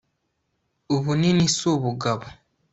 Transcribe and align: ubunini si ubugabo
ubunini 0.95 1.45
si 1.55 1.63
ubugabo 1.73 2.25